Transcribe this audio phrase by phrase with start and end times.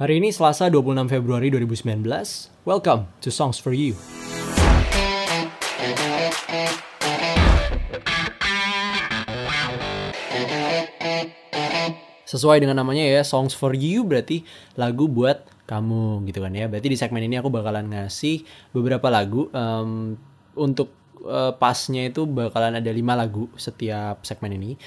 [0.00, 2.08] Hari ini Selasa 26 Februari 2019.
[2.64, 3.92] Welcome to Songs for You.
[12.24, 14.40] Sesuai dengan namanya ya, Songs for You berarti
[14.80, 16.64] lagu buat kamu gitu kan ya.
[16.72, 18.40] Berarti di segmen ini aku bakalan ngasih
[18.72, 20.16] beberapa lagu um,
[20.56, 20.96] untuk
[21.28, 24.80] uh, pasnya itu bakalan ada lima lagu setiap segmen ini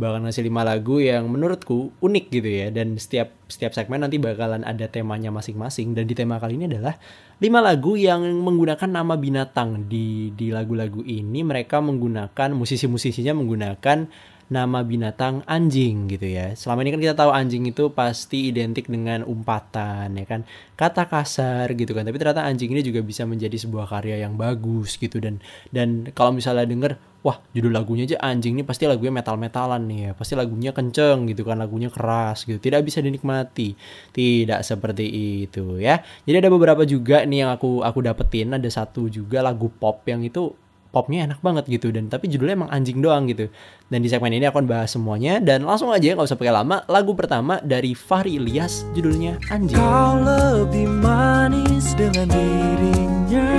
[0.00, 2.72] bakal ngasih lima lagu yang menurutku unik gitu ya.
[2.72, 5.92] Dan setiap setiap segmen nanti bakalan ada temanya masing-masing.
[5.92, 6.96] Dan di tema kali ini adalah
[7.44, 9.84] lima lagu yang menggunakan nama binatang.
[9.92, 14.08] Di di lagu-lagu ini mereka menggunakan musisi-musisinya menggunakan
[14.50, 16.58] nama binatang anjing gitu ya.
[16.58, 20.42] Selama ini kan kita tahu anjing itu pasti identik dengan umpatan ya kan,
[20.74, 22.02] kata kasar gitu kan.
[22.02, 25.38] Tapi ternyata anjing ini juga bisa menjadi sebuah karya yang bagus gitu dan
[25.70, 30.10] dan kalau misalnya denger wah judul lagunya aja anjing ini pasti lagunya metal-metalan nih ya.
[30.18, 32.58] Pasti lagunya kenceng gitu kan, lagunya keras gitu.
[32.58, 33.78] Tidak bisa dinikmati.
[34.10, 35.06] Tidak seperti
[35.46, 36.02] itu ya.
[36.26, 40.26] Jadi ada beberapa juga nih yang aku aku dapetin ada satu juga lagu pop yang
[40.26, 40.50] itu
[40.90, 41.94] popnya enak banget gitu.
[41.94, 43.48] Dan tapi judulnya emang anjing doang gitu.
[43.90, 45.38] Dan di segmen ini aku akan bahas semuanya.
[45.38, 46.82] Dan langsung aja nggak usah pakai lama.
[46.90, 49.78] Lagu pertama dari Fahri Ilyas judulnya anjing.
[49.78, 53.50] Kau lebih manis dengan dirinya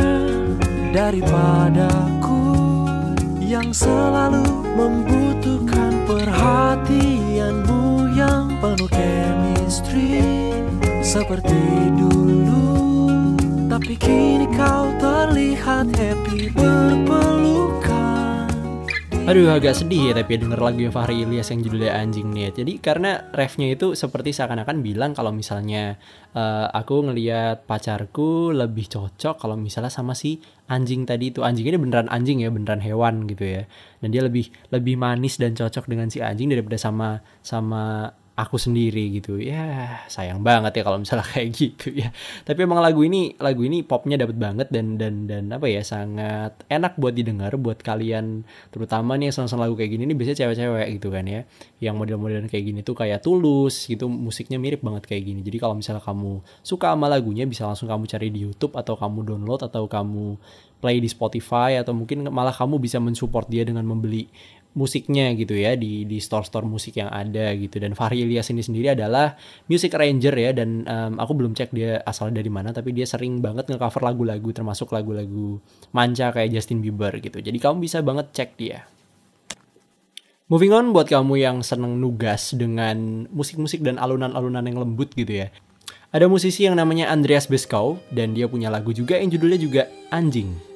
[0.91, 1.87] daripada
[2.19, 2.83] ku
[3.39, 4.43] yang selalu
[4.75, 10.23] membutuhkan perhatianmu yang penuh chemistry
[11.03, 12.40] seperti dulu
[13.91, 18.47] tapi kini kau terlihat happy berpelukan
[19.27, 22.55] Aduh agak sedih ya tapi denger lagu yang Fahri Ilyas yang judulnya Anjing nih.
[22.55, 25.99] Jadi karena refnya itu seperti seakan-akan bilang kalau misalnya
[26.31, 30.39] uh, aku ngelihat pacarku lebih cocok kalau misalnya sama si
[30.71, 31.43] anjing tadi itu.
[31.43, 33.67] Anjing ini beneran anjing ya, beneran hewan gitu ya.
[33.99, 39.11] Dan dia lebih lebih manis dan cocok dengan si anjing daripada sama sama aku sendiri
[39.19, 39.37] gitu.
[39.37, 42.09] Ya sayang banget ya kalau misalnya kayak gitu ya.
[42.47, 46.55] Tapi emang lagu ini lagu ini popnya dapet banget dan dan dan apa ya sangat
[46.71, 51.07] enak buat didengar buat kalian terutama nih yang lagu kayak gini nih biasanya cewek-cewek gitu
[51.11, 51.41] kan ya.
[51.83, 55.41] Yang model-model kayak gini tuh kayak tulus gitu musiknya mirip banget kayak gini.
[55.43, 59.27] Jadi kalau misalnya kamu suka sama lagunya bisa langsung kamu cari di YouTube atau kamu
[59.27, 60.39] download atau kamu
[60.81, 64.25] play di Spotify atau mungkin malah kamu bisa mensupport dia dengan membeli
[64.71, 68.95] musiknya gitu ya di di store-store musik yang ada gitu dan Fahri Ilyas ini sendiri
[68.95, 69.35] adalah
[69.67, 73.43] music arranger ya dan um, aku belum cek dia asal dari mana tapi dia sering
[73.43, 75.59] banget nge-cover lagu-lagu termasuk lagu-lagu
[75.91, 77.43] manca kayak Justin Bieber gitu.
[77.43, 78.87] Jadi kamu bisa banget cek dia.
[80.47, 85.47] Moving on buat kamu yang seneng nugas dengan musik-musik dan alunan-alunan yang lembut gitu ya.
[86.11, 90.70] Ada musisi yang namanya Andreas Beskau dan dia punya lagu juga yang judulnya juga Anjing.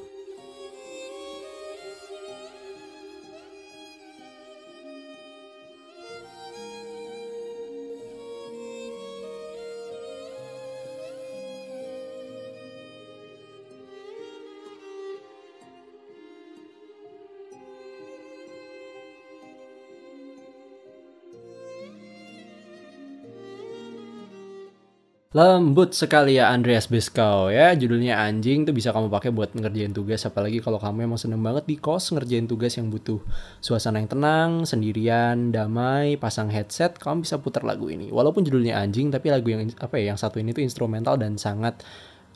[25.35, 27.75] Lembut sekali ya Andreas Beskau ya.
[27.75, 31.67] Judulnya anjing tuh bisa kamu pakai buat ngerjain tugas Apalagi kalau kamu emang seneng banget
[31.67, 33.19] di kos ngerjain tugas yang butuh
[33.59, 38.07] Suasana yang tenang, sendirian, damai, pasang headset Kamu bisa putar lagu ini.
[38.15, 41.83] Walaupun judulnya anjing tapi lagu yang apa ya yang satu ini tuh instrumental dan sangat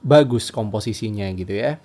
[0.04, 1.80] bagus komposisinya gitu ya.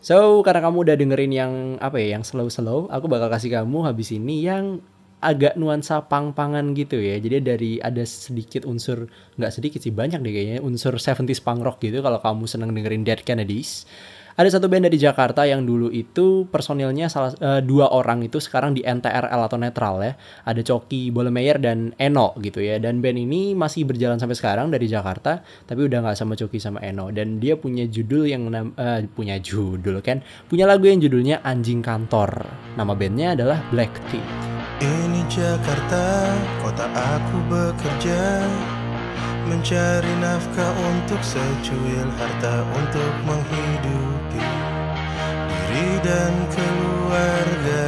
[0.00, 4.16] So karena kamu udah dengerin yang apa ya yang slow-slow Aku bakal kasih kamu habis
[4.16, 4.80] ini yang
[5.24, 7.16] agak nuansa pang-pangan gitu ya.
[7.16, 9.08] Jadi dari ada sedikit unsur
[9.40, 13.02] nggak sedikit sih banyak deh kayaknya unsur 70s punk rock gitu kalau kamu seneng dengerin
[13.02, 13.88] Dead Kennedys.
[14.34, 18.74] Ada satu band dari Jakarta yang dulu itu personilnya salah uh, dua orang itu sekarang
[18.74, 20.18] di NTRL atau netral ya.
[20.42, 22.82] Ada Coki Bolemeyer dan Eno gitu ya.
[22.82, 25.38] Dan band ini masih berjalan sampai sekarang dari Jakarta,
[25.70, 27.14] tapi udah nggak sama Coki sama Eno.
[27.14, 30.18] Dan dia punya judul yang uh, punya judul kan,
[30.50, 32.42] punya lagu yang judulnya Anjing Kantor.
[32.74, 34.43] Nama bandnya adalah Black Tea.
[34.82, 38.42] Ini Jakarta, kota aku bekerja.
[39.44, 44.42] Mencari nafkah untuk secuil harta Untuk menghidupi
[45.46, 47.86] diri dan keluarga.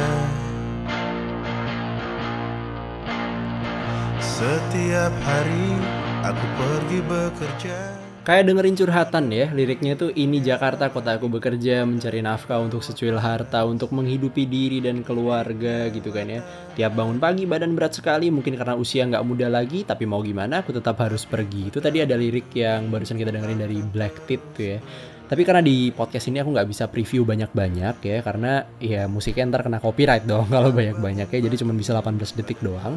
[4.21, 5.81] Setiap hari
[6.23, 7.96] aku pergi bekerja
[8.27, 13.15] Kayak dengerin curhatan ya, liriknya tuh ini Jakarta kota aku bekerja mencari nafkah untuk secuil
[13.15, 16.43] harta, untuk menghidupi diri dan keluarga gitu kan ya.
[16.75, 20.59] Tiap bangun pagi badan berat sekali, mungkin karena usia nggak muda lagi, tapi mau gimana
[20.59, 21.71] aku tetap harus pergi.
[21.71, 24.79] Itu tadi ada lirik yang barusan kita dengerin dari Black Tit tuh ya.
[25.27, 29.67] Tapi karena di podcast ini aku nggak bisa preview banyak-banyak ya karena ya musiknya ntar
[29.67, 31.39] kena copyright dong kalau banyak-banyak ya.
[31.43, 32.95] Jadi cuma bisa 18 detik doang.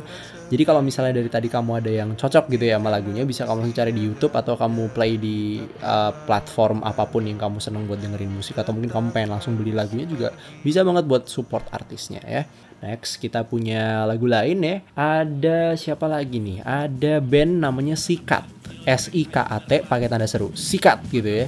[0.50, 3.70] Jadi kalau misalnya dari tadi kamu ada yang cocok gitu ya sama lagunya bisa kamu
[3.74, 7.98] cari di YouTube atau kamu play di uh, platform apa pun yang kamu seneng buat
[8.02, 12.22] dengerin musik atau mungkin kamu pengen langsung beli lagunya juga bisa banget buat support artisnya
[12.22, 12.42] ya.
[12.80, 14.76] Next kita punya lagu lain ya.
[14.96, 16.64] Ada siapa lagi nih?
[16.64, 18.48] Ada band namanya Sikat.
[18.88, 20.56] S I K A T pakai tanda seru.
[20.56, 21.46] Sikat gitu ya.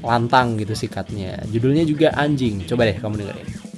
[0.00, 1.40] Lantang gitu sikatnya.
[1.48, 2.64] Judulnya juga Anjing.
[2.66, 3.69] Coba deh kamu dengerin.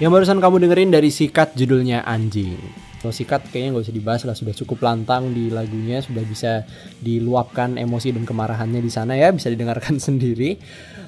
[0.00, 2.56] Yang barusan kamu dengerin dari Sikat judulnya Anjing.
[3.04, 6.64] Kalau Sikat kayaknya nggak usah dibahas lah, sudah cukup lantang di lagunya, sudah bisa
[7.04, 10.56] diluapkan emosi dan kemarahannya di sana ya, bisa didengarkan sendiri.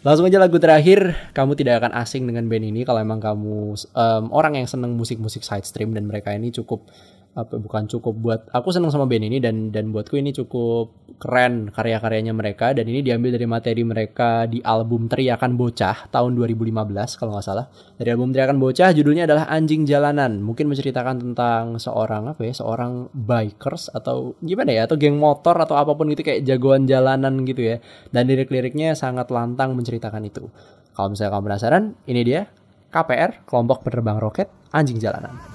[0.05, 4.25] Langsung aja lagu terakhir, kamu tidak akan asing dengan band ini kalau emang kamu em,
[4.29, 6.85] orang yang seneng musik-musik side stream dan mereka ini cukup
[7.33, 11.73] apa bukan cukup buat aku seneng sama band ini dan dan buatku ini cukup keren
[11.73, 17.39] karya-karyanya mereka dan ini diambil dari materi mereka di album Teriakan Bocah tahun 2015 kalau
[17.39, 17.73] nggak salah.
[17.97, 20.45] Dari album Teriakan Bocah judulnya adalah Anjing Jalanan.
[20.45, 25.79] Mungkin menceritakan tentang seorang apa ya seorang bikers atau gimana ya atau geng motor atau
[25.79, 27.77] apa pun itu kayak jagoan jalanan gitu ya.
[28.13, 30.53] Dan lirik-liriknya sangat lantang menceritakan itu.
[30.93, 32.51] Kalau misalnya kamu penasaran ini dia
[32.93, 35.52] KPR kelompok penerbang roket Anjing Jalanan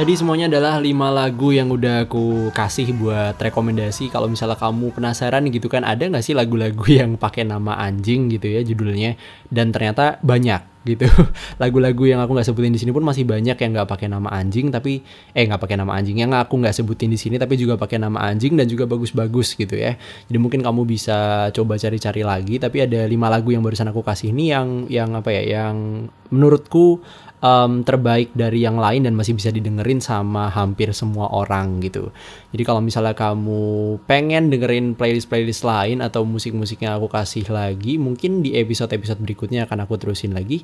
[0.00, 4.08] Tadi semuanya adalah 5 lagu yang udah aku kasih buat rekomendasi.
[4.08, 8.48] Kalau misalnya kamu penasaran gitu kan, ada nggak sih lagu-lagu yang pakai nama anjing gitu
[8.48, 9.20] ya judulnya?
[9.52, 11.06] Dan ternyata banyak gitu.
[11.62, 14.72] Lagu-lagu yang aku nggak sebutin di sini pun masih banyak yang nggak pakai nama anjing,
[14.72, 15.04] tapi
[15.36, 18.20] eh nggak pakai nama anjing yang aku nggak sebutin di sini, tapi juga pakai nama
[18.30, 19.96] anjing dan juga bagus-bagus gitu ya.
[20.30, 22.56] Jadi mungkin kamu bisa coba cari-cari lagi.
[22.56, 25.42] Tapi ada lima lagu yang barusan aku kasih ini yang yang apa ya?
[25.60, 27.02] Yang menurutku
[27.42, 32.14] em, terbaik dari yang lain dan masih bisa didengerin sama hampir semua orang gitu.
[32.54, 38.44] Jadi kalau misalnya kamu pengen dengerin playlist-playlist lain atau musik-musik yang aku kasih lagi, mungkin
[38.44, 40.62] di episode-episode berikutnya akan aku terusin lagi.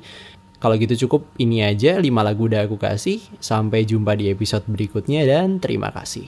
[0.57, 3.21] Kalau gitu cukup ini aja 5 lagu udah aku kasih.
[3.37, 6.25] Sampai jumpa di episode berikutnya dan terima kasih.